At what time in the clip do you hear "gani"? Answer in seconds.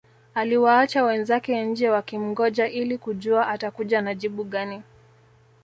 4.43-4.81